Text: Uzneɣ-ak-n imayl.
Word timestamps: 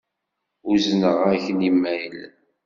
Uzneɣ-ak-n 0.71 1.59
imayl. 1.69 2.17